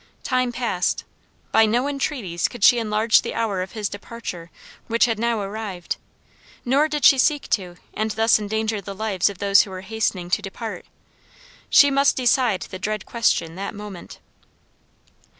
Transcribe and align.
Time 0.23 0.51
passed. 0.51 1.03
By 1.51 1.67
no 1.67 1.87
entreaties 1.87 2.47
could 2.47 2.63
she 2.63 2.79
enlarge 2.79 3.21
the 3.21 3.35
hour 3.35 3.61
of 3.61 3.71
departure 3.71 4.49
which 4.87 5.05
had 5.05 5.19
now 5.19 5.41
arrived. 5.41 5.97
Nor 6.65 6.87
did 6.87 7.05
she 7.05 7.19
seek 7.19 7.47
to 7.51 7.75
and 7.93 8.09
thus 8.09 8.39
endanger 8.39 8.81
the 8.81 8.95
lives 8.95 9.29
of 9.29 9.37
those 9.37 9.61
who 9.61 9.69
were 9.69 9.81
hastening 9.81 10.31
to 10.31 10.41
depart. 10.41 10.87
She 11.69 11.91
must 11.91 12.15
decide 12.17 12.61
the 12.63 12.79
dread 12.79 13.05
question 13.05 13.53
that 13.57 13.75
moment. 13.75 14.17